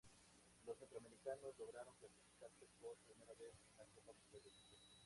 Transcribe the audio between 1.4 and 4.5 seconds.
lograron clasificarse por primera vez a una Copa Mundial de